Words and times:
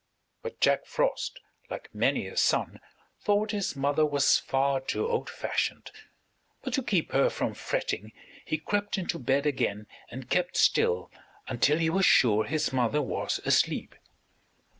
But 0.41 0.59
Jack 0.59 0.87
Frost, 0.87 1.39
like 1.69 1.93
many 1.93 2.25
a 2.25 2.35
son, 2.35 2.79
thought 3.19 3.51
his 3.51 3.75
mother 3.75 4.03
was 4.03 4.39
far 4.39 4.79
too 4.81 5.05
old 5.07 5.29
fashioned; 5.29 5.91
but 6.63 6.73
to 6.73 6.81
keep 6.81 7.11
her 7.11 7.29
from 7.29 7.53
fretting 7.53 8.11
he 8.43 8.57
crept 8.57 8.97
into 8.97 9.19
bed 9.19 9.45
again 9.45 9.85
and 10.09 10.27
kept 10.27 10.57
still 10.57 11.11
until 11.47 11.77
he 11.77 11.91
was 11.91 12.07
sure 12.07 12.45
his 12.45 12.73
mother 12.73 12.99
was 13.03 13.41
asleep. 13.45 13.93